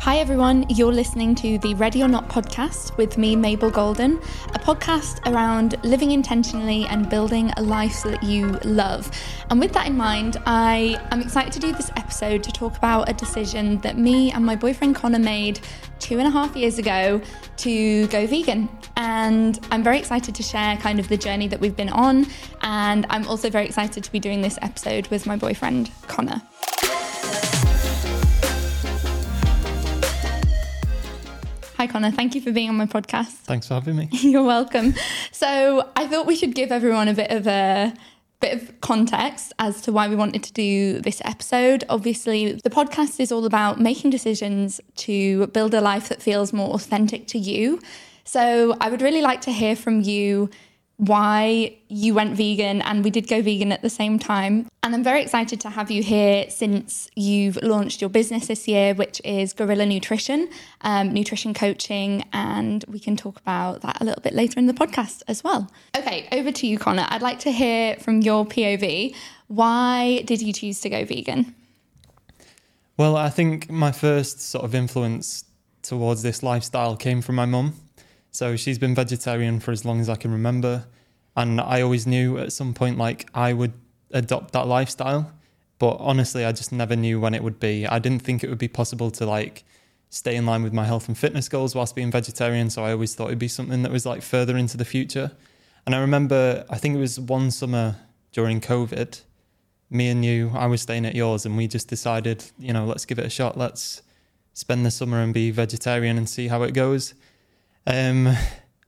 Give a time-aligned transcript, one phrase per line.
[0.00, 0.64] Hi, everyone.
[0.70, 4.16] You're listening to the Ready or Not podcast with me, Mabel Goulden,
[4.54, 9.10] a podcast around living intentionally and building a life that you love.
[9.50, 13.10] And with that in mind, I am excited to do this episode to talk about
[13.10, 15.60] a decision that me and my boyfriend Connor made
[15.98, 17.20] two and a half years ago
[17.58, 18.70] to go vegan.
[18.96, 22.26] And I'm very excited to share kind of the journey that we've been on.
[22.62, 26.40] And I'm also very excited to be doing this episode with my boyfriend Connor.
[31.80, 32.10] Hi, Connor.
[32.10, 33.36] Thank you for being on my podcast.
[33.46, 34.10] Thanks for having me.
[34.12, 34.92] You're welcome.
[35.32, 37.94] So, I thought we should give everyone a bit of a
[38.40, 41.84] bit of context as to why we wanted to do this episode.
[41.88, 46.68] Obviously, the podcast is all about making decisions to build a life that feels more
[46.74, 47.80] authentic to you.
[48.24, 50.50] So, I would really like to hear from you
[51.00, 54.68] why you went vegan and we did go vegan at the same time.
[54.82, 58.92] And I'm very excited to have you here since you've launched your business this year,
[58.92, 60.50] which is Guerrilla Nutrition,
[60.82, 64.74] um, nutrition coaching, and we can talk about that a little bit later in the
[64.74, 65.70] podcast as well.
[65.96, 67.06] Okay, over to you, Connor.
[67.08, 69.14] I'd like to hear from your POV.
[69.46, 71.54] Why did you choose to go vegan?
[72.98, 75.44] Well, I think my first sort of influence
[75.82, 77.72] towards this lifestyle came from my mum.
[78.32, 80.84] So she's been vegetarian for as long as I can remember.
[81.36, 83.72] And I always knew at some point, like, I would
[84.10, 85.32] adopt that lifestyle.
[85.78, 87.86] But honestly, I just never knew when it would be.
[87.86, 89.64] I didn't think it would be possible to, like,
[90.10, 92.68] stay in line with my health and fitness goals whilst being vegetarian.
[92.68, 95.30] So I always thought it'd be something that was, like, further into the future.
[95.86, 97.96] And I remember, I think it was one summer
[98.32, 99.22] during COVID,
[99.88, 103.04] me and you, I was staying at yours, and we just decided, you know, let's
[103.04, 103.56] give it a shot.
[103.56, 104.02] Let's
[104.52, 107.14] spend the summer and be vegetarian and see how it goes.
[107.86, 108.36] Um,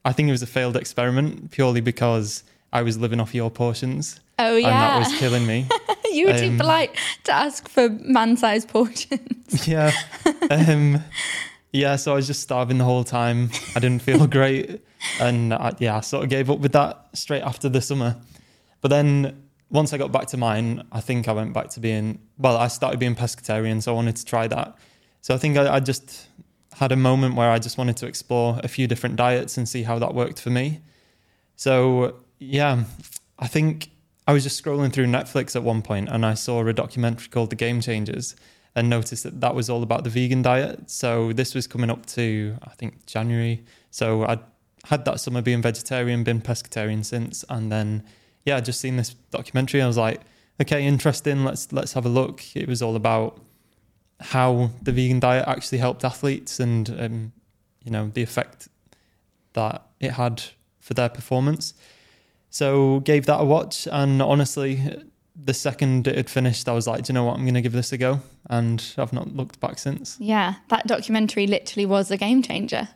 [0.05, 4.19] I think it was a failed experiment purely because I was living off your portions.
[4.39, 5.67] Oh yeah, and that was killing me.
[6.11, 9.67] you were too Um, polite to ask for man-sized portions.
[9.67, 9.91] yeah,
[10.49, 11.03] um,
[11.71, 11.95] yeah.
[11.95, 13.51] So I was just starving the whole time.
[13.75, 14.81] I didn't feel great,
[15.19, 18.17] and I, yeah, I sort of gave up with that straight after the summer.
[18.81, 22.19] But then once I got back to mine, I think I went back to being
[22.37, 22.57] well.
[22.57, 24.75] I started being pescatarian, so I wanted to try that.
[25.21, 26.27] So I think I, I just
[26.77, 29.83] had a moment where I just wanted to explore a few different diets and see
[29.83, 30.81] how that worked for me.
[31.55, 32.83] So yeah,
[33.39, 33.89] I think
[34.27, 37.49] I was just scrolling through Netflix at one point and I saw a documentary called
[37.49, 38.35] The Game Changers
[38.75, 40.89] and noticed that that was all about the vegan diet.
[40.89, 43.63] So this was coming up to I think January.
[43.91, 44.39] So I'd
[44.85, 48.03] had that summer being vegetarian, been pescatarian since, and then
[48.45, 49.81] yeah, just seen this documentary.
[49.81, 50.21] I was like,
[50.61, 51.43] okay, interesting.
[51.43, 52.43] Let's let's have a look.
[52.55, 53.39] It was all about
[54.23, 57.33] how the vegan diet actually helped athletes and um,
[57.83, 58.69] you know the effect
[59.53, 60.43] that it had
[60.79, 61.73] for their performance.
[62.49, 64.79] So gave that a watch, and honestly,
[65.35, 67.37] the second it had finished, I was like, Do you know what?
[67.37, 70.17] I'm going to give this a go, and I've not looked back since.
[70.19, 72.87] yeah, that documentary literally was a game changer.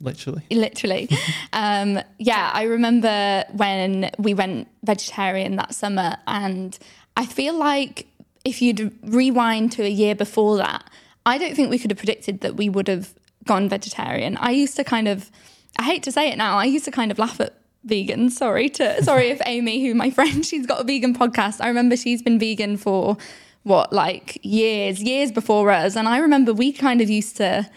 [0.00, 1.08] Literally, literally.
[1.54, 6.78] um, yeah, I remember when we went vegetarian that summer, and
[7.16, 8.06] I feel like
[8.46, 10.88] if you'd rewind to a year before that,
[11.26, 13.12] I don't think we could have predicted that we would have
[13.44, 14.36] gone vegetarian.
[14.36, 15.32] I used to kind of,
[15.80, 18.32] I hate to say it now, I used to kind of laugh at vegans.
[18.32, 21.60] Sorry to, sorry if Amy, who my friend, she's got a vegan podcast.
[21.60, 23.16] I remember she's been vegan for
[23.64, 27.68] what, like years, years before us, and I remember we kind of used to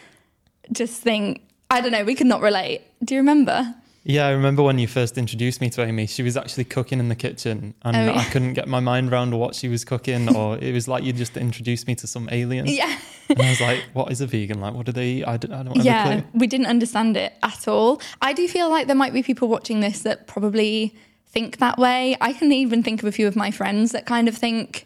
[0.71, 1.41] just think,
[1.71, 2.83] I don't know, we could not relate.
[3.03, 3.73] Do you remember?
[4.03, 4.27] Yeah.
[4.27, 6.07] I remember when you first introduced me to Amy.
[6.07, 8.19] She was actually cooking in the kitchen, and Oh, yeah.
[8.19, 11.13] I couldn't get my mind around what she was cooking, or it was like you
[11.13, 12.67] just introduced me to some alien.
[12.67, 12.97] Yeah.
[13.29, 14.59] And I was like, "What is a vegan?
[14.59, 15.25] Like, what do they eat?
[15.25, 18.01] I don't, I don't yeah, a clue." we didn't understand it at all.
[18.21, 20.95] I do feel like there might be people watching this that probably
[21.27, 22.17] think that way.
[22.19, 24.85] I can even think of a few of my friends that kind of think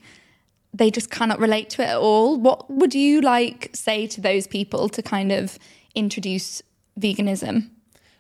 [0.73, 2.37] they just cannot relate to it at all.
[2.37, 5.57] What would you like say to those people to kind of
[5.95, 6.61] introduce
[6.99, 7.69] veganism?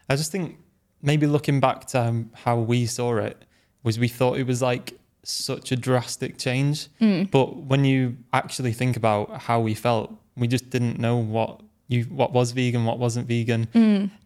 [0.09, 0.57] I just think
[1.03, 3.37] maybe looking back to um, how we saw it
[3.83, 6.87] was we thought it was like such a drastic change,
[7.31, 12.03] but when you actually think about how we felt, we just didn't know what you
[12.05, 13.67] what was vegan, what wasn't vegan,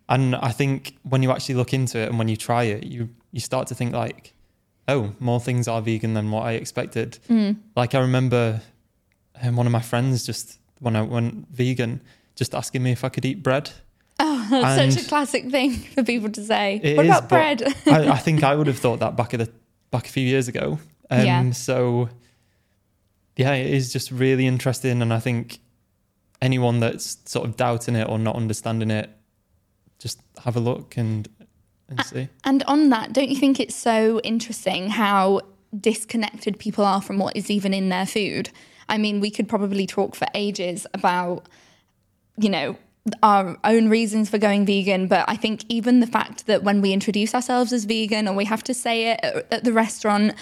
[0.09, 3.09] and I think when you actually look into it and when you try it, you
[3.31, 4.33] you start to think like,
[4.87, 7.17] oh, more things are vegan than what I expected.
[7.75, 8.61] Like I remember
[9.41, 12.01] um, one of my friends just when I went vegan,
[12.35, 13.71] just asking me if I could eat bread.
[14.19, 16.79] Oh, that's And- such a classic thing for people to say.
[16.95, 17.63] What is, about bread?
[17.85, 19.51] I, I think I would have thought that back at the
[19.91, 20.79] back a few years ago.
[21.09, 21.51] Um, Yeah.
[21.51, 22.09] So
[23.35, 25.59] yeah, it is just really interesting, and I think
[26.41, 29.09] anyone that's sort of doubting it or not understanding it,
[29.99, 31.27] just have a look and
[31.89, 32.29] and see.
[32.43, 35.41] And on that, don't you think it's so interesting how
[35.79, 38.49] disconnected people are from what is even in their food?
[38.89, 41.47] I mean, we could probably talk for ages about
[42.39, 42.75] you know,
[43.23, 46.93] our own reasons for going vegan, but I think even the fact that when we
[46.93, 50.33] introduce ourselves as vegan or we have to say it at, at the restaurant,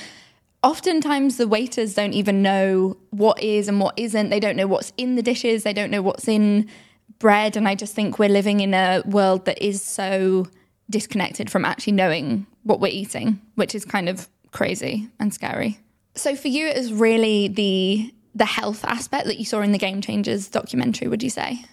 [0.64, 4.30] oftentimes the waiters don't even know what is and what isn't.
[4.30, 6.68] They don't know what's in the dishes, they don't know what's in
[7.20, 7.56] bread.
[7.56, 10.48] And I just think we're living in a world that is so
[10.90, 15.80] disconnected from actually knowing what we're eating, which is kind of crazy and scary.
[16.16, 19.78] So for you, it was really the the health aspect that you saw in the
[19.78, 21.08] Game Changers documentary.
[21.08, 21.64] Would you say?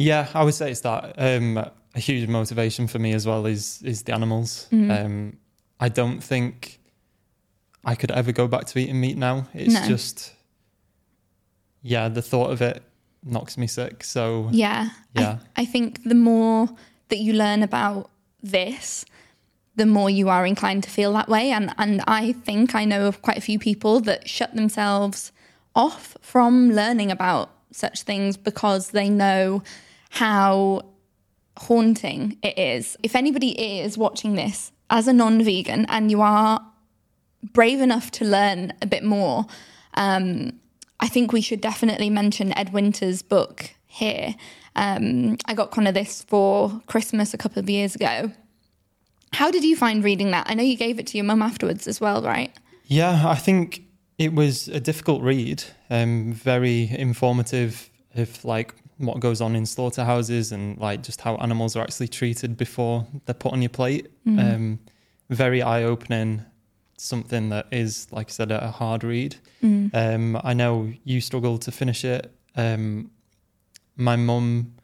[0.00, 1.14] Yeah, I would say it's that.
[1.18, 4.66] Um, a huge motivation for me as well is is the animals.
[4.72, 4.90] Mm.
[5.04, 5.36] Um,
[5.78, 6.80] I don't think
[7.84, 9.46] I could ever go back to eating meat now.
[9.52, 9.86] It's No.
[9.86, 10.32] just,
[11.82, 12.82] yeah, the thought of it
[13.22, 14.02] knocks me sick.
[14.04, 14.88] So Yeah.
[15.14, 15.38] Yeah.
[15.56, 16.68] I, I think the more
[17.08, 18.10] that you learn about
[18.42, 19.04] this,
[19.76, 21.50] the more you are inclined to feel that way.
[21.50, 25.32] And and I think I know of quite a few people that shut themselves
[25.74, 29.62] off from learning about such things because they know
[30.10, 30.82] how
[31.56, 32.96] haunting it is.
[33.02, 36.64] If anybody is watching this as a non-vegan and you are
[37.52, 39.46] brave enough to learn a bit more,
[39.94, 40.52] um,
[40.98, 44.34] I think we should definitely mention Ed Winters' book here.
[44.76, 48.32] Um, I got kind of this for Christmas a couple of years ago.
[49.32, 50.46] How did you find reading that?
[50.50, 52.52] I know you gave it to your mum afterwards as well, right?
[52.84, 53.82] Yeah, I think
[54.18, 58.74] it was a difficult read, um, very informative if like
[59.06, 63.34] what goes on in slaughterhouses and like just how animals are actually treated before they're
[63.34, 64.08] put on your plate.
[64.26, 64.78] Um,
[65.30, 66.42] very eye opening,
[66.98, 69.36] something that is, like I said, a hard read.
[69.62, 72.32] Um, I know you struggled to finish it.
[72.56, 73.10] Um,
[73.96, 74.74] my mum,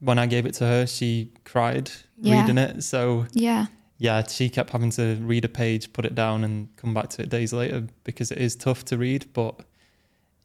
[0.00, 1.90] when I gave it to her, she cried
[2.20, 2.40] Yeah.
[2.40, 2.82] reading it.
[2.84, 3.66] So Yeah.
[3.98, 7.22] yeah, she kept having to read a page, put it down, and come back to
[7.22, 9.26] it days later because it is tough to read.
[9.32, 9.60] But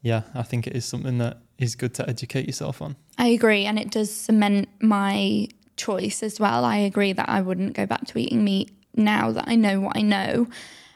[0.02, 2.96] yeah, I think it is something that is good to educate yourself on.
[3.18, 6.64] I agree, and it does cement my choice as well.
[6.64, 9.96] I agree that I wouldn't go back to eating meat now that I know what
[9.96, 10.48] I know.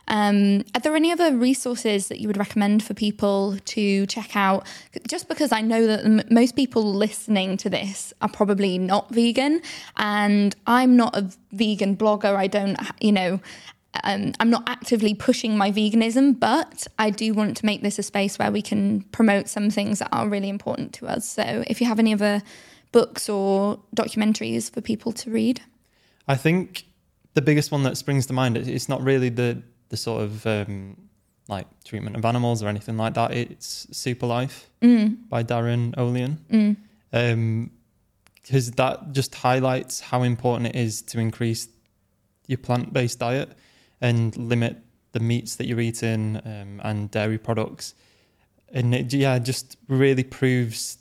[0.09, 4.67] Um, are there any other resources that you would recommend for people to check out?
[5.07, 9.63] Just because I know that m- most people listening to this are probably not vegan,
[9.97, 12.35] and I'm not a vegan blogger.
[12.35, 13.41] I don't, you know,
[14.05, 18.03] um, I'm not actively pushing my veganism, but I do want to make this a
[18.03, 21.29] space where we can promote some things that are really important to us.
[21.29, 22.43] So if you have any other
[22.91, 25.61] books or documentaries for people to read,
[26.27, 26.85] I think
[27.35, 30.47] the biggest one that springs to mind is it's not really the the sort of
[30.47, 30.97] um,
[31.49, 33.33] like treatment of animals or anything like that.
[33.33, 34.65] It's SuperLife
[35.29, 36.39] by Darin Olien.
[37.13, 37.71] Um,
[38.35, 41.69] because that just highlights how important it is to increase
[42.49, 43.57] your plant based diet
[44.03, 44.77] and limit
[45.13, 47.95] the meats that you're eating um, and dairy products.
[48.71, 50.99] And it, yeah, just really proves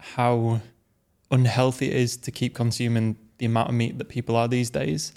[0.00, 0.60] how
[1.30, 5.12] unhealthy it is to keep consuming the amount of meat that people are these days.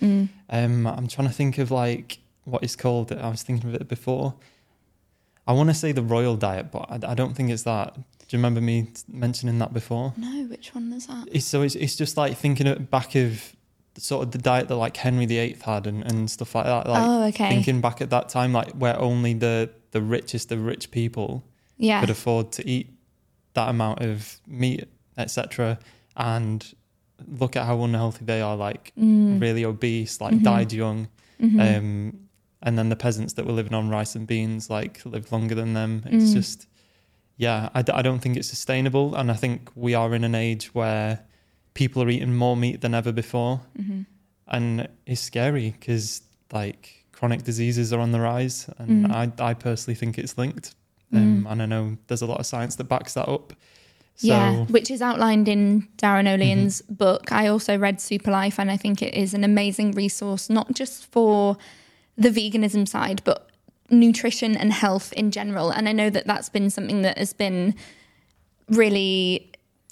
[0.50, 3.12] Um, I'm trying to think of like what is called.
[3.12, 4.36] I was thinking of it before.
[5.48, 7.96] I want to say the royal diet, but I, I don't think it's that.
[7.96, 10.14] Do you remember me mentioning that before?
[10.18, 11.30] no, which one is that?
[11.32, 13.54] It's, so it's, it's just like thinking it back of
[13.98, 16.88] sort of the diet that like Henry VIII had and, and stuff like that.
[16.88, 17.50] Like Oh, okay.
[17.50, 21.44] thinking back at that time, like where only the the richest of rich people
[21.78, 22.92] Yeah, could afford to eat
[23.54, 24.86] that amount of meat,
[25.18, 25.80] etc.
[26.16, 26.66] And
[27.28, 29.42] look at how unhealthy they are, like Mm.
[29.42, 30.44] really obese, like Mm-hmm.
[30.44, 31.08] died young.
[31.42, 32.20] Um,
[32.62, 35.74] and then the peasants that were living on rice and beans, like lived longer than
[35.74, 36.02] them.
[36.06, 36.14] Mm.
[36.14, 36.68] It's just,
[37.38, 39.16] yeah, I, d- I don't think it's sustainable.
[39.16, 41.20] And I think we are in an age where
[41.82, 43.62] people are eating more meat than ever before.
[43.80, 44.02] Mm-hmm.
[44.48, 48.58] And it's scary because, like, chronic diseases are on the rise.
[48.80, 49.12] And Mm.
[49.22, 50.76] I, I personally think it's linked.
[51.14, 53.54] Um, And I know there's a lot of science that backs that up.
[54.16, 57.32] So, yeah, which is outlined in Darin Olien's book.
[57.32, 61.58] I also read SuperLife, and I think it is an amazing resource, not just for
[62.18, 63.40] the veganism side, but
[63.90, 65.70] nutrition and health in general.
[65.70, 67.76] And I know that that's been something that has been
[68.70, 69.52] really,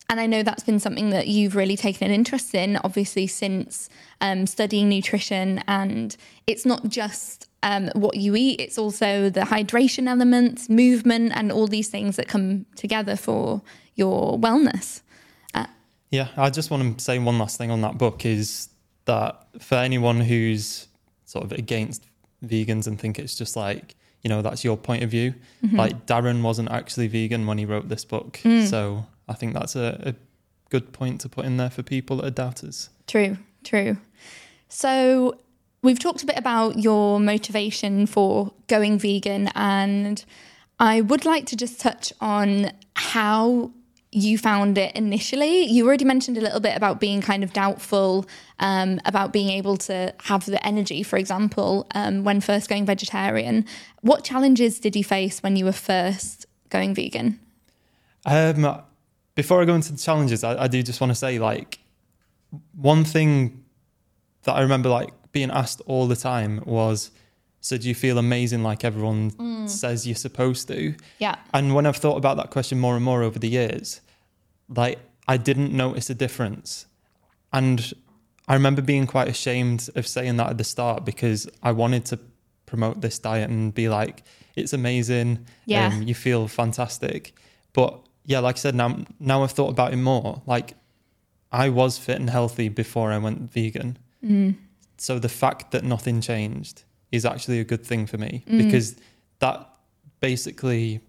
[0.10, 3.90] and I know that's been something that you've really taken an interest in, obviously, since
[4.22, 5.64] um, studying nutrition.
[5.68, 6.16] And
[6.48, 11.68] it's not just um, what you eat, it's also the hydration elements, movement, and all
[11.68, 13.62] these things that come together for
[13.96, 15.02] your wellness.
[16.12, 18.70] Yeah, I just want to say one last thing on that book is
[19.06, 20.88] that for anyone who's
[21.26, 22.04] sort of against
[22.46, 25.34] vegans and think it's just like, you know, that's your point of view,
[25.74, 28.40] like Darin wasn't actually vegan when he wrote this book.
[28.68, 30.15] So I think that's a, a
[30.70, 32.89] good point to put in there for people that are doubters.
[33.08, 33.98] True, true.
[34.70, 35.39] So
[35.82, 40.24] we've talked a bit about your motivation for going vegan, and
[40.79, 43.72] I would like to just touch on how
[44.12, 45.65] you found it initially.
[45.65, 48.25] You already mentioned a little bit about being kind of doubtful
[48.60, 53.65] um, about being able to have the energy, for example, um, when first going vegetarian.
[54.01, 57.41] What challenges did you face when you were first going vegan?
[58.25, 58.82] Um,
[59.36, 61.80] before I go into the challenges, I, I do just want to say like
[62.74, 63.63] one thing
[64.44, 67.12] that I remember like being asked all the time was,
[67.60, 71.36] "So do you feel amazing like everyone says you're supposed to?" Yeah.
[71.54, 74.01] And when I've thought about that question more and more over the years,
[74.70, 76.86] like I didn't notice a difference.
[77.51, 77.94] And
[78.48, 82.20] I remember being quite ashamed of saying that at the start because I wanted to
[82.65, 84.24] promote this diet and be like,
[84.56, 85.46] it's amazing.
[85.65, 85.88] Yeah.
[85.88, 87.36] Um, you feel fantastic.
[87.74, 90.41] But yeah, like I said, now now I've thought about it more.
[90.46, 90.74] Like
[91.51, 93.98] I was fit and healthy before I went vegan.
[94.24, 94.55] Mm.
[94.98, 98.58] So the fact that nothing changed is actually a good thing for me Mm.
[98.63, 98.96] because
[99.39, 99.70] that
[100.20, 101.01] basically,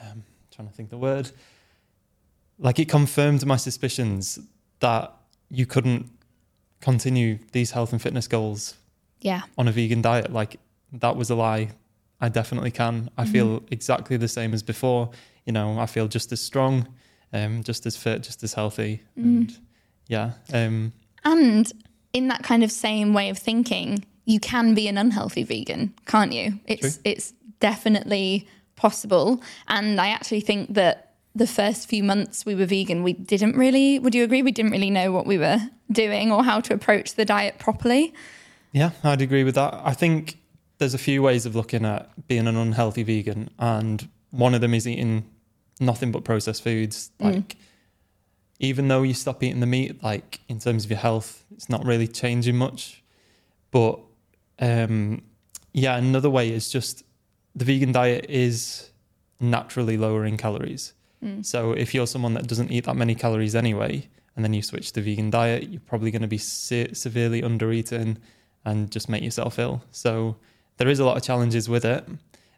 [0.00, 1.30] um, trying to think the word,
[2.58, 4.38] like it confirmed my suspicions
[4.80, 5.12] that
[5.50, 6.10] you couldn't
[6.80, 8.74] continue these health and fitness goals
[9.20, 9.42] Yeah.
[9.58, 10.32] on a vegan diet.
[10.32, 10.58] Like
[10.92, 11.70] that was a lie.
[12.20, 13.10] I definitely can.
[13.18, 15.10] I feel exactly the same as before.
[15.44, 16.88] You know, I feel just as strong,
[17.32, 19.56] um, just as fit, just as healthy, and
[20.08, 20.92] yeah, um,
[21.24, 21.70] And
[22.12, 26.32] in that kind of same way of thinking, you can be an unhealthy vegan, can't
[26.32, 26.58] you?
[26.66, 27.02] It's True.
[27.04, 28.46] it's definitely
[28.76, 29.42] possible.
[29.68, 33.98] And I actually think that the first few months we were vegan, we didn't really
[33.98, 35.58] would you agree we didn't really know what we were
[35.90, 38.14] doing or how to approach the diet properly?
[38.72, 39.74] Yeah, I'd agree with that.
[39.84, 40.38] I think
[40.78, 44.74] there's a few ways of looking at being an unhealthy vegan, and one of them
[44.74, 45.24] is eating
[45.80, 47.10] nothing but processed foods.
[47.20, 47.56] Like,
[48.58, 51.84] even though you stop eating the meat, like in terms of your health, it's not
[51.84, 53.02] really changing much.
[53.70, 54.00] But
[54.58, 55.22] um,
[55.72, 57.02] yeah, another way is just
[57.54, 58.90] the vegan diet is
[59.40, 60.92] naturally lowering calories.
[61.42, 64.92] So if you're someone that doesn't eat that many calories anyway, and then you switch
[64.92, 68.18] to vegan diet, you're probably going to be se- severely under eaten
[68.64, 69.82] and just make yourself ill.
[69.90, 70.36] So
[70.78, 72.06] there is a lot of challenges with it.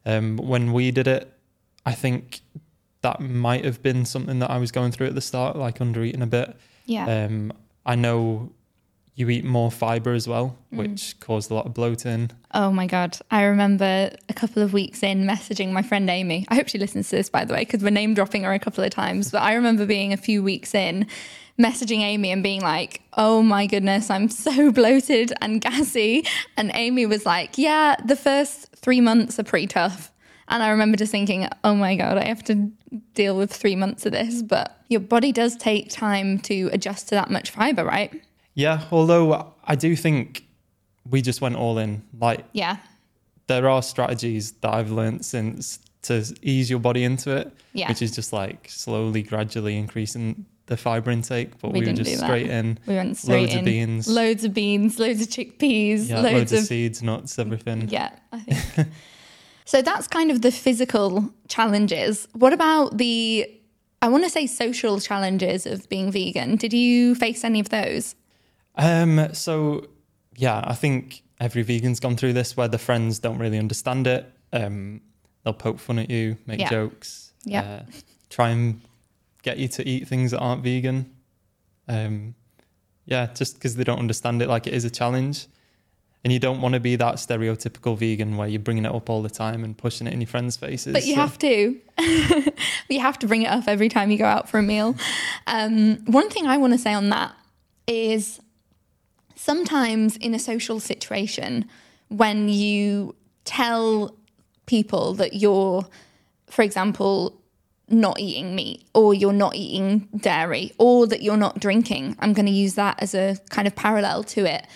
[0.05, 1.33] Um, when we did it,
[1.85, 2.41] I think
[3.03, 6.03] that might have been something that I was going through at the start, like under
[6.03, 6.57] eating a bit.
[6.87, 7.25] Yeah.
[7.25, 7.53] Um,
[7.87, 8.53] I know
[9.15, 12.31] you eat more fiber as well, which caused a lot of bloating.
[12.55, 13.19] Oh my God.
[13.33, 16.47] I remember a couple of weeks in messaging my friend Amy.
[16.49, 18.61] I hope she listens to this, by the way, because we're name dropping her a
[18.61, 19.33] couple of times.
[19.33, 21.09] But I remember being a few weeks in,
[21.61, 26.25] messaging Amy and being like, oh my goodness, I'm so bloated and gassy.
[26.57, 30.12] And Amy was like, yeah, the first three months are pretty tough.
[30.50, 32.71] And I remember just thinking, oh my God, I have to
[33.15, 34.41] deal with three months of this.
[34.43, 38.12] But your body does take time to adjust to that much fiber, right?
[38.55, 40.45] Yeah, although I do think
[41.11, 42.03] we just went all in.
[42.19, 42.79] Like Yeah.
[43.47, 47.88] there are strategies that I've learned since to ease your body into it, Yeah.
[47.88, 51.59] which is just like slowly, gradually increasing the fiber intake.
[51.61, 53.59] But We we, were just straight in, We went straight loads in.
[53.59, 57.39] of beans, Loads of beans, loads of chickpeas, yeah, loads, loads, of of seeds, nuts,
[57.39, 57.89] everything.
[57.89, 58.89] Yeah, I think.
[59.65, 62.29] so that's kind of the physical challenges.
[62.33, 63.51] What about the,
[64.01, 66.57] I want to say social challenges of being vegan?
[66.57, 68.15] Did you face any of those?
[68.77, 69.89] Um, so
[70.37, 74.31] yeah, I think every vegan's gone through this where the friends don't really understand it.
[74.53, 75.01] Um,
[75.45, 76.69] they'll poke fun at you, make Yeah.
[76.71, 77.63] jokes, Yeah.
[77.63, 77.83] uh,
[78.31, 78.81] try and
[79.42, 81.11] get you to eat things that aren't vegan.
[81.88, 82.35] Um,
[83.07, 85.47] yeah, just because they don't understand it, like it is a challenge,
[86.25, 89.23] and you don't want to be that stereotypical vegan where you're bringing it up all
[89.23, 90.92] the time and pushing it in your friends' faces.
[90.92, 91.80] But you So- have to.
[92.90, 94.95] you have to bring it up every time you go out for a meal.
[95.47, 97.35] Um, one thing I want to say on that
[97.87, 98.40] is
[99.35, 101.64] sometimes in a social situation,
[102.09, 103.14] when you
[103.45, 104.14] tell
[104.66, 105.87] people that you're,
[106.50, 107.38] for example,
[107.90, 112.47] not eating meat or you're not eating dairy or that you're not drinking, I'm going
[112.47, 114.66] to use that as a kind of parallel to it.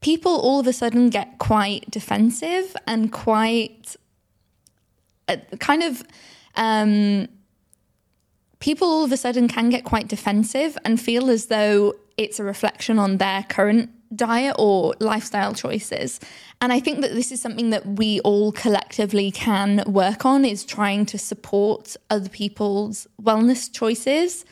[0.00, 3.96] People all of a sudden get quite defensive and quite
[5.28, 6.02] uh, kind of
[6.56, 7.28] um,
[8.58, 12.44] people all of a sudden can get quite defensive and feel as though it's a
[12.44, 16.20] reflection on their current diet or lifestyle choices.
[16.60, 20.64] And I think that this is something that we all collectively can work on is
[20.64, 24.44] trying to support other people's wellness choices,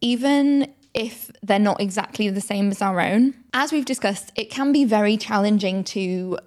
[0.00, 3.34] even if they're not exactly the same as our own.
[3.52, 6.38] As we've discussed, it can be very challenging to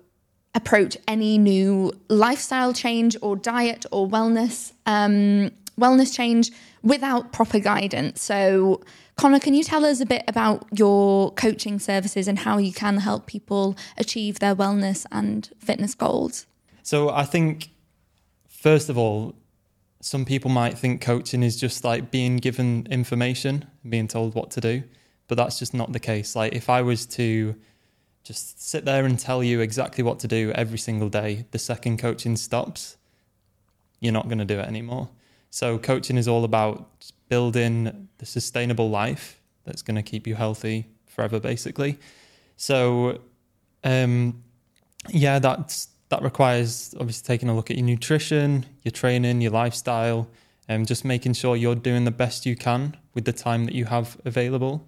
[0.55, 6.51] approach any new lifestyle change or diet or wellness um, wellness change
[6.83, 8.21] without proper guidance.
[8.21, 8.81] So,
[9.15, 12.97] Connor, can you tell us a bit about your coaching services and how you can
[12.97, 16.45] help people achieve their wellness and fitness goals?
[16.83, 17.69] So I think,
[18.47, 19.35] first of all,
[20.01, 24.61] some people might think coaching is just like being given information, being told what to
[24.61, 24.83] do,
[25.29, 26.35] but that's just not the case.
[26.35, 27.55] Like if I was to
[28.23, 31.99] just sit there and tell you exactly what to do every single day, the second
[31.99, 32.97] coaching stops,
[34.01, 35.09] you're not going to do it anymore.
[35.53, 36.89] So coaching is all about
[37.29, 41.99] building the sustainable life that's going to keep you healthy forever, basically.
[42.57, 43.21] So,
[43.83, 44.41] um,
[45.09, 50.27] yeah, that's that requires obviously taking a look at your nutrition, your training, your lifestyle,
[50.67, 53.85] and just making sure you're doing the best you can with the time that you
[53.85, 54.87] have available.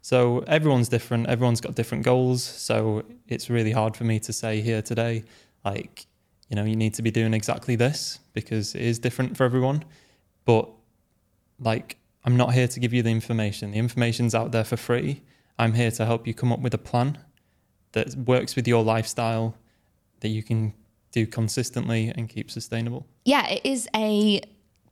[0.00, 2.44] So everyone's different, everyone's got different goals.
[2.44, 5.24] So it's really hard for me to say here today,
[5.64, 6.06] like,
[6.48, 9.84] you know, you need to be doing exactly this because it is different for everyone.
[10.44, 10.68] But
[11.58, 13.72] like, I'm not here to give you the information.
[13.72, 15.22] The information's out there for free.
[15.58, 17.18] I'm here to help you come up with a plan
[17.92, 19.56] that works with your lifestyle
[20.20, 20.74] that you can
[21.12, 23.06] do consistently and keep sustainable.
[23.24, 24.42] Yeah, it is a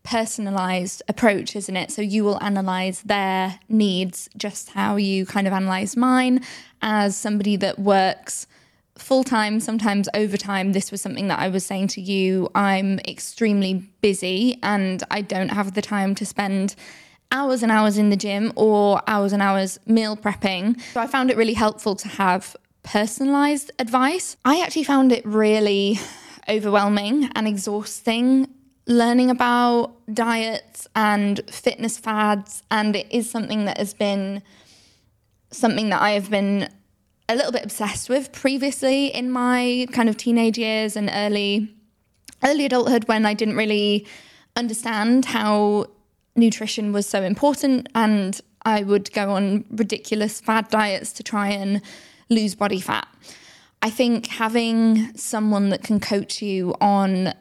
[0.04, 1.90] personalized approach, isn't it?
[1.90, 6.44] So you will analyze their needs just how you kind of analyze mine
[6.80, 8.46] as somebody that works
[9.02, 10.72] full time, sometimes overtime.
[10.72, 12.50] This was something that I was saying to you.
[12.54, 16.74] I'm extremely busy and I don't have the time to spend
[17.30, 20.80] hours and hours in the gym or hours and hours meal prepping.
[20.92, 24.36] So I found it really helpful to have personalized advice.
[24.44, 25.98] I actually found it really
[26.48, 28.48] overwhelming and exhausting
[28.86, 32.62] learning about diets and fitness fads.
[32.70, 34.42] And it is something that has been
[35.50, 36.68] something that I have been
[37.28, 41.74] a little bit obsessed with previously in my kind of teenage years and early
[42.44, 44.06] early adulthood when I didn't really
[44.56, 45.86] understand how
[46.34, 51.80] nutrition was so important and I would go on ridiculous fad diets to try and
[52.28, 53.06] lose body fat.
[53.80, 57.34] I think having someone that can coach you on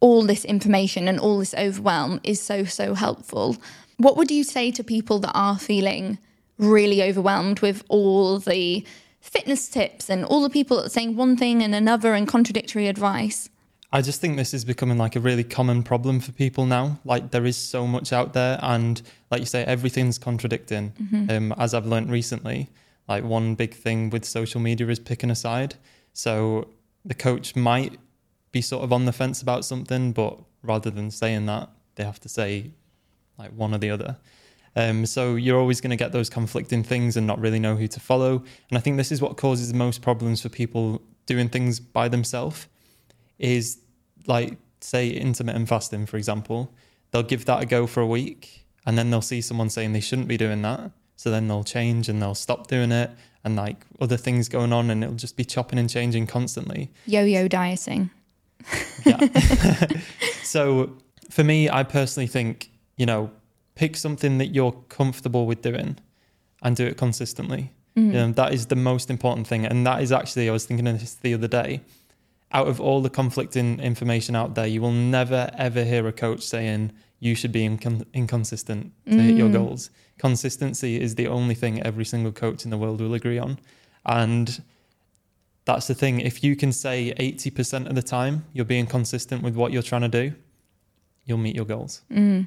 [0.00, 3.56] all this information and all this overwhelm is so, so helpful.
[3.96, 6.18] What would you say to people that are feeling
[6.58, 8.84] really overwhelmed with all the
[9.24, 12.86] fitness tips and all the people that are saying one thing and another and contradictory
[12.86, 13.48] advice?
[13.92, 16.98] I just think this is becoming like a really common problem for people now.
[17.04, 20.92] Like there is so much out there, and like you say, everything's contradicting.
[20.92, 21.30] Mm-hmm.
[21.30, 22.70] Um, as I've learned recently,
[23.08, 25.76] like one big thing with social media is picking a side.
[26.12, 26.68] So
[27.04, 27.98] the coach might
[28.50, 32.20] be sort of on the fence about something, but rather than saying that, they have
[32.20, 32.72] to say
[33.38, 34.16] like one or the other.
[34.76, 37.86] Um, so you're always going to get those conflicting things and not really know who
[37.88, 38.42] to follow.
[38.70, 42.08] And I think this is what causes the most problems for people doing things by
[42.08, 42.66] themselves.
[43.38, 43.78] Is
[44.26, 46.72] like say intermittent fasting, for example,
[47.10, 50.00] they'll give that a go for a week, and then they'll see someone saying they
[50.00, 53.10] shouldn't be doing that, so then they'll change and they'll stop doing it
[53.44, 56.90] and like other things going on and it'll just be chopping and changing constantly.
[57.06, 58.10] Yo yo dieting.
[59.04, 59.18] yeah.
[60.42, 60.96] so
[61.30, 63.30] for me, I personally think, you know,
[63.74, 65.98] pick something that you're comfortable with doing
[66.62, 67.72] and do it consistently.
[67.96, 68.06] Mm-hmm.
[68.08, 69.64] You know, that is the most important thing.
[69.64, 71.80] And that is actually, I was thinking of this the other day.
[72.52, 76.42] Out of all the conflicting information out there, you will never ever hear a coach
[76.42, 76.92] saying,
[77.24, 79.20] you should be incon- inconsistent to mm.
[79.20, 79.54] hit your mm.
[79.54, 79.90] goals.
[80.18, 83.58] Consistency is the only thing every single coach in the world will agree on.
[84.04, 84.62] And
[85.64, 86.20] that's the thing.
[86.20, 90.02] If you can say 80% of the time you're being consistent with what you're trying
[90.02, 90.34] to do,
[91.24, 92.02] you'll meet your goals.
[92.12, 92.46] Mm.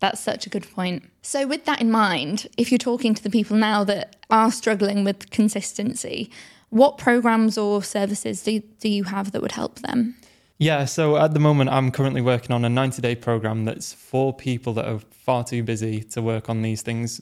[0.00, 1.10] That's such a good point.
[1.22, 5.04] So, with that in mind, if you're talking to the people now that are struggling
[5.04, 6.30] with consistency,
[6.70, 10.14] what programs or services do, do you have that would help them?
[10.58, 14.32] Yeah, so at the moment, I'm currently working on a 90 day program that's for
[14.32, 17.20] people that are far too busy to work on these things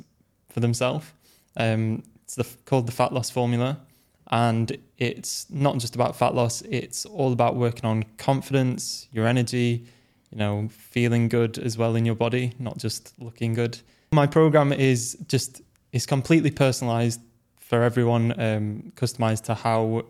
[0.49, 1.13] for themselves.
[1.57, 3.79] Um, it's the, called the Fat Loss Formula.
[4.29, 9.87] And it's not just about fat loss, it's all about working on confidence, your energy,
[10.31, 13.79] you know, feeling good as well in your body, not just looking good.
[14.13, 15.63] My program is just
[15.93, 17.21] is completely personalized
[17.59, 20.05] for everyone, um, customized to how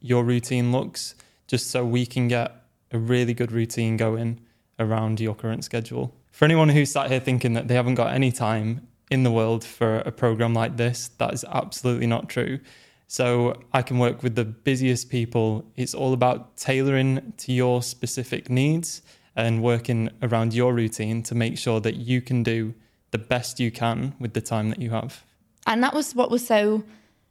[0.00, 1.14] your routine looks
[1.46, 2.52] just so we can get
[2.92, 4.40] a really good routine going
[4.78, 6.14] around your current schedule.
[6.30, 9.64] For anyone who's sat here thinking that they haven't got any time in the world
[9.64, 12.60] for a program like this, that is absolutely not true.
[13.08, 15.64] So I can work with the busiest people.
[15.76, 19.02] It's all about tailoring to your specific needs
[19.38, 22.74] and working around your routine to make sure that you can do
[23.12, 25.24] the best you can with the time that you have.
[25.66, 26.82] And that was what was so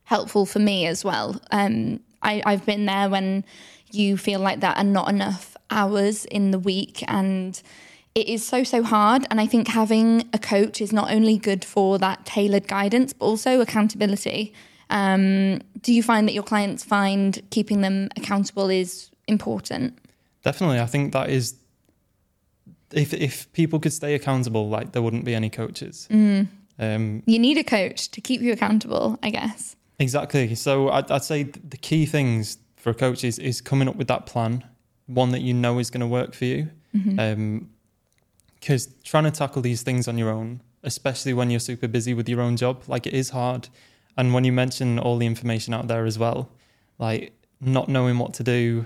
[0.06, 1.40] helpful for me as well.
[1.52, 3.44] Um, I, I've been there when
[3.92, 7.62] you feel like that are not enough hours in the week and
[8.16, 11.64] it is so so hard and i think having a coach is not only good
[11.64, 14.54] for that tailored guidance but also accountability
[14.90, 19.98] um, do you find that your clients find keeping them accountable is important
[20.44, 21.56] definitely i think that is
[22.92, 26.08] if if people could stay accountable, like there wouldn't be any coaches.
[26.12, 26.48] Mm.
[26.80, 29.76] Um, You need a coach to keep you accountable, I guess.
[30.00, 30.54] exactly.
[30.56, 34.08] So I'd, I'd say the key things for a coach is is coming up with
[34.08, 34.64] that plan,
[35.08, 36.70] one that you know is going to work for you.
[38.60, 42.28] Because trying to tackle these things on your own, especially when you're super busy with
[42.30, 43.70] your own job, like it is hard.
[44.18, 46.50] And when you mention all the information out there as well,
[46.98, 48.86] like not knowing what to do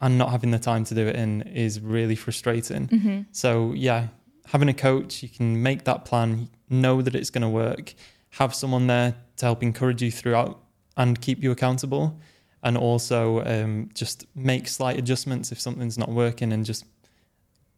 [0.00, 2.88] and not having the time to do it in is really frustrating.
[2.88, 3.26] Mhm.
[3.32, 4.08] So yeah,
[4.46, 7.94] having a coach, you can make that plan, know that it's going to work,
[8.30, 10.60] have someone there to help encourage you throughout
[10.96, 12.18] and keep you accountable,
[12.62, 16.84] and also um, just make slight adjustments if something's not working, and just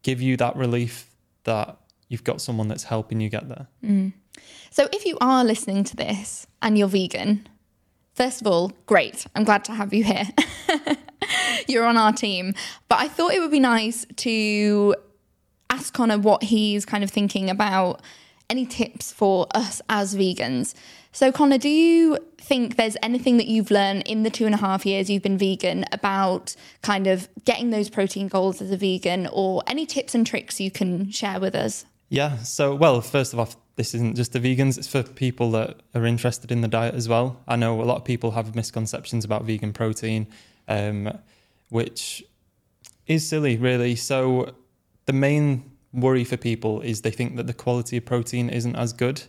[0.03, 1.11] give you that relief
[1.45, 1.77] that
[2.09, 3.67] you've got someone that's helping you get there.
[3.85, 4.13] Mm.
[4.71, 7.47] So, if you are listening to this and you're vegan,
[8.21, 9.27] first of all, great.
[9.35, 10.29] I'm glad to have you here.
[11.69, 12.53] you're on our team.
[12.87, 14.95] But I thought it would be nice to
[15.71, 18.03] ask Connor what he's kind of thinking about
[18.51, 20.75] any tips for us as vegans.
[21.13, 24.59] So, Connor, do you think there's anything that you've learned in the two and a
[24.59, 29.31] half years you've been vegan about kind of getting those protein goals as a vegan
[29.33, 31.87] or any tips and tricks you can share with us?
[32.11, 32.37] Yeah.
[32.43, 33.49] So, well, first of all,
[33.81, 37.09] this isn't just the vegans, it's for people that are interested in the diet as
[37.09, 37.41] well.
[37.49, 40.27] I know a lot of people have misconceptions about vegan protein,
[40.69, 40.99] um,
[41.71, 42.23] which
[43.07, 43.97] is silly, really.
[43.97, 44.55] So,
[45.07, 45.47] the main
[45.95, 49.23] worry for people is they think that the quality of protein isn't as good.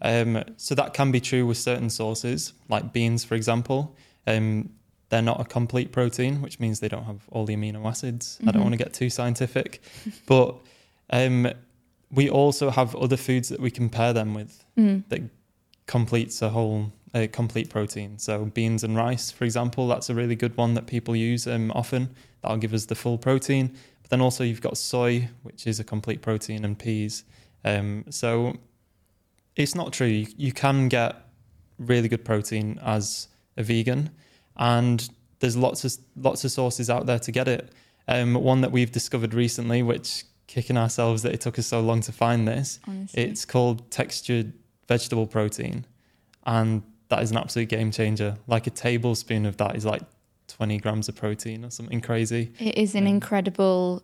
[0.00, 3.94] Um, so, that can be true with certain sources, like beans, for example.
[4.26, 4.70] Um,
[5.10, 8.38] they're not a complete protein, which means they don't have all the amino acids.
[8.46, 8.64] I don't Mhm.
[8.68, 9.82] want to get too scientific,
[10.26, 10.56] but
[11.10, 11.48] um,
[12.10, 15.04] we also have other foods that we can pair them with Mm.
[15.08, 15.20] that
[15.86, 18.18] completes a whole a complete protein.
[18.18, 21.72] So beans and rice, for example, that's a really good one that people use um,
[21.74, 22.14] often.
[22.40, 23.72] That'll give us the full protein.
[24.02, 27.24] But then also you've got soy, which is a complete protein, and peas.
[27.64, 28.56] Um, so
[29.56, 30.06] it's not true.
[30.06, 31.16] You, you can get
[31.78, 34.10] really good protein as a vegan,
[34.56, 35.08] and
[35.40, 37.72] there's lots of lots of sources out there to get it.
[38.06, 42.00] Um, one that we've discovered recently, which kicking ourselves that it took us so long
[42.02, 43.22] to find this, Honestly.
[43.22, 44.52] it's called textured
[44.88, 45.86] vegetable protein,
[46.44, 48.36] and that is an absolute game changer.
[48.46, 50.02] Like a tablespoon of that is like
[50.48, 52.52] 20 grams of protein or something crazy.
[52.58, 54.02] It is an Um, incredible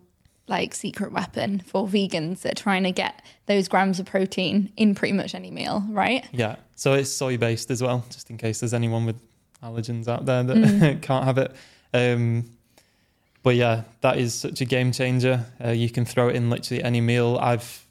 [0.48, 4.94] like secret weapon for vegans that are trying to get those grams of protein in
[4.94, 6.24] pretty much any meal, right?
[6.30, 9.16] Yeah, so it's soy based as well, just in case there's anyone with
[9.64, 11.02] allergens out there that Mm.
[11.08, 11.50] can't have it.
[11.92, 12.44] Um,
[13.46, 15.46] but yeah, that is such a game changer.
[15.64, 17.38] Uh, you can throw it in literally any meal.
[17.40, 17.86] I've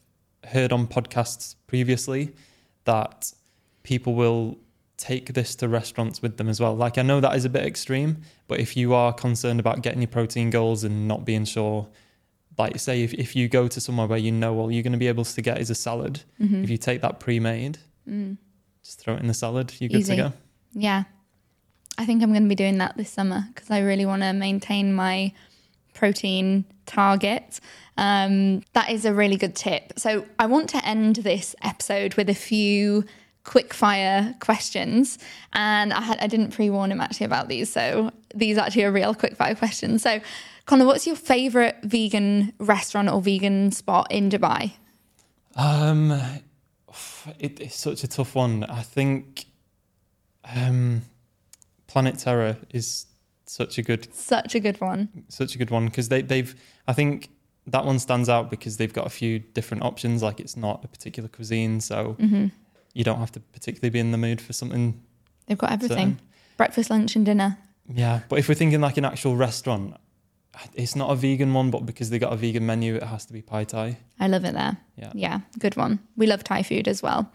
[0.48, 2.34] heard on podcasts previously
[2.84, 3.32] that
[3.84, 4.58] people will
[4.98, 6.76] take this to restaurants with them as well.
[6.76, 8.18] Like I know that is a bit extreme,
[8.50, 11.88] but if you are concerned about getting your protein goals and not being sure,
[12.58, 15.00] like say if, if you go to somewhere where you know all you're going to
[15.00, 16.63] be able to get is a salad, Mhm.
[16.65, 17.78] if you take that pre-made,
[18.10, 18.38] Mm.
[18.84, 20.15] just throw it in the salad, you're good Easy.
[20.18, 20.34] to go.
[20.74, 21.04] Yeah.
[21.98, 24.34] I think I'm going to be doing that this summer because I really want to
[24.34, 25.32] maintain my
[25.94, 27.60] protein target.
[27.98, 29.94] Um, that is a really good tip.
[29.98, 33.06] So I want to end this episode with a few
[33.46, 35.18] quick fire questions.
[35.54, 37.72] And I, had, I didn't pre warn him actually about these.
[37.72, 40.02] So these are actually are real quick fire questions.
[40.02, 40.20] So,
[40.66, 44.74] Connor, what's your favorite vegan restaurant or vegan spot in Dubai?
[45.56, 46.12] Um,
[47.40, 48.64] it, it's such a tough one.
[48.64, 49.46] I think
[50.44, 51.04] um,
[51.96, 53.06] Planet Terror is
[53.46, 55.08] such a good Such a good one.
[55.30, 56.54] such a good one because they they've
[56.90, 57.30] I think
[57.68, 60.22] that one stands out because they've got a few different options.
[60.22, 62.48] Like it's not a particular cuisine, so hmm
[62.94, 65.02] you don't have to particularly be in the mood for something.
[65.48, 66.22] They've got everything certain.
[66.58, 67.58] breakfast, lunch, and dinner.
[67.88, 69.96] Yeah, but if we're thinking like an actual restaurant,
[70.74, 73.34] it's not a vegan one, but because they got a vegan menu, it has to
[73.34, 73.98] be Pai Thai.
[74.20, 74.78] I love it there.
[74.98, 75.12] Yeah.
[75.14, 76.00] Yeah, good one.
[76.18, 77.32] We love Thai food as well.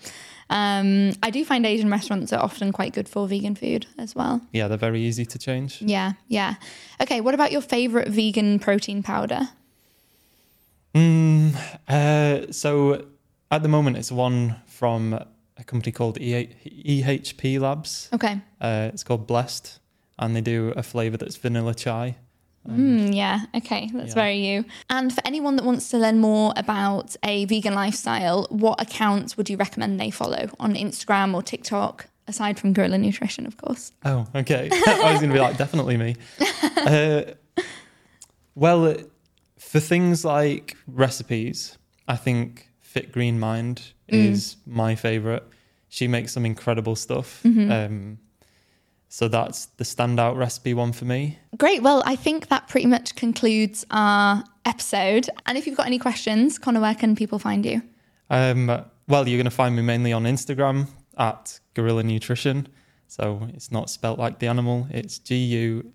[0.50, 4.42] Um, I do find Asian restaurants are often quite good for vegan food as well.
[4.52, 5.80] Yeah, they're very easy to change.
[5.80, 6.56] Yeah, yeah.
[7.00, 9.48] Okay, what about your favorite vegan protein powder?
[10.92, 11.54] Mm,
[11.88, 13.06] uh, so
[13.50, 18.08] at the moment, it's one from a company called EHP Labs.
[18.12, 18.40] Okay.
[18.60, 19.78] Uh, it's called Blessed,
[20.18, 22.16] and they do a flavor that's vanilla chai.
[22.68, 24.14] Mm, yeah, okay, that's Yeah.
[24.14, 24.64] very you.
[24.90, 29.49] And for anyone that wants to learn more about a vegan lifestyle, what accounts would
[29.49, 33.92] you recommend they follow on Instagram or TikTok, aside from Guerrilla Nutrition, of course?
[34.05, 34.68] Oh, okay.
[34.87, 36.16] I was going to be like, definitely me.
[36.77, 37.23] Uh,
[38.55, 38.96] well,
[39.59, 41.77] for things like recipes,
[42.09, 44.25] I think Fit Green Mind Mm.
[44.33, 45.44] is my favorite.
[45.88, 47.40] She makes some incredible stuff.
[47.44, 47.70] Mhm.
[47.70, 48.18] Um,
[49.12, 51.40] So that's the standout recipe one for me.
[51.59, 51.83] Great.
[51.83, 55.29] Well, I think that pretty much concludes our episode.
[55.46, 57.83] And if you've got any questions, Connor, where can people find you?
[58.31, 58.66] Um,
[59.09, 60.87] well, you're going to find me mainly on Instagram
[61.18, 62.68] at Guerrilla Nutrition.
[63.09, 65.92] So it's not spelt like the animal, it's G U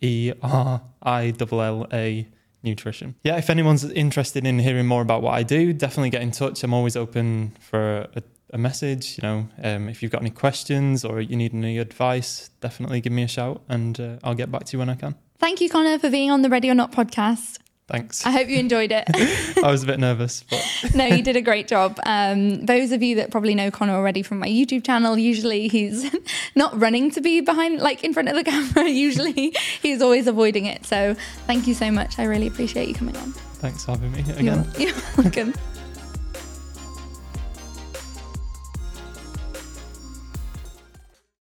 [0.00, 2.26] E R I L L A
[2.64, 3.14] Nutrition.
[3.22, 6.64] Yeah, if anyone's interested in hearing more about what I do, definitely get in touch.
[6.64, 9.18] I'm always open for a, a message.
[9.18, 13.12] You know, um, if you've got any questions or you need any advice, definitely give
[13.12, 15.14] me a shout and uh, I'll get back to you when I can.
[15.38, 17.58] Thank you, Connor, for being on the Ready or Not podcast.
[17.88, 18.26] Thanks.
[18.26, 19.04] I hope you enjoyed it.
[19.62, 22.00] I was a bit nervous, but no, you did a great job.
[22.04, 26.12] Um, those of you that probably know Connor already from my YouTube channel, usually he's
[26.56, 28.88] not running to be behind, like in front of the camera.
[28.88, 30.84] Usually he's always avoiding it.
[30.84, 31.14] So
[31.46, 32.18] thank you so much.
[32.18, 33.32] I really appreciate you coming on.
[33.60, 34.68] Thanks for having me again.
[34.76, 35.54] You're, you're welcome.